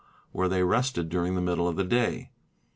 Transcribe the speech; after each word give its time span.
where 0.31 0.49
they 0.49 0.63
rested 0.63 1.09
during 1.09 1.35
the 1.35 1.41
middle 1.41 1.67
of 1.67 1.75
the 1.75 1.83
day. 1.83 2.31